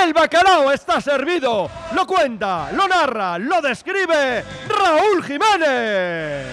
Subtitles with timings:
[0.00, 1.68] El bacalao está servido.
[1.92, 6.46] Lo cuenta, lo narra, lo describe Raúl Jiménez.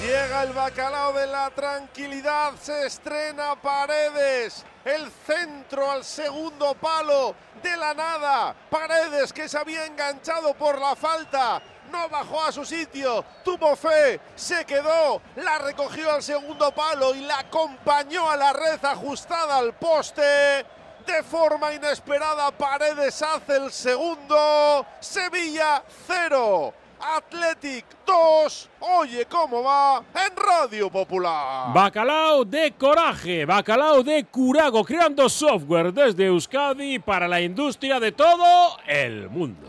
[0.00, 7.76] Llega el bacalao de la tranquilidad, se estrena Paredes, el centro al segundo palo de
[7.76, 11.60] la nada, Paredes que se había enganchado por la falta,
[11.92, 17.20] no bajó a su sitio, tuvo fe, se quedó, la recogió al segundo palo y
[17.20, 20.64] la acompañó a la red ajustada al poste.
[21.06, 24.86] De forma inesperada, Paredes hace el segundo.
[25.00, 28.70] Sevilla cero, Athletic 2.
[28.80, 29.98] Oye, ¿cómo va?
[30.14, 31.72] En Radio Popular.
[31.72, 38.76] Bacalao de coraje, bacalao de curago, creando software desde Euskadi para la industria de todo
[38.86, 39.68] el mundo.